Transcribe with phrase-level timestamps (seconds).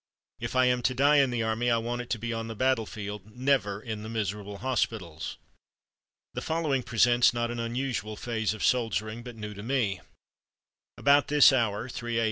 [0.39, 2.55] If I am to die in the army, I want it to be on the
[2.55, 5.37] battlefield, never in the miserable hospitals."
[6.33, 10.01] The following presents not an unusual phase of soldiering, but new to me:
[10.97, 12.19] "About this hour (3 A.